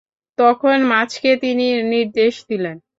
[0.37, 2.75] তখন মাছকে তিনি নির্দেশ দিলেন।